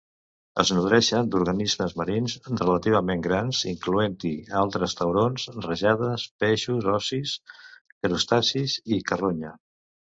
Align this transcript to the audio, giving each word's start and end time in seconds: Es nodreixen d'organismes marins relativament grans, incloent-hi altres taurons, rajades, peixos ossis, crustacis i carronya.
Es 0.61 0.69
nodreixen 0.75 1.27
d'organismes 1.35 1.93
marins 2.01 2.35
relativament 2.63 3.23
grans, 3.29 3.61
incloent-hi 3.73 4.33
altres 4.65 4.99
taurons, 5.03 5.47
rajades, 5.69 6.27
peixos 6.47 6.93
ossis, 6.99 7.39
crustacis 7.95 8.85
i 8.99 9.05
carronya. 9.13 9.59